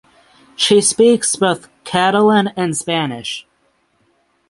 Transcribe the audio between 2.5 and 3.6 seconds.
and Spanish.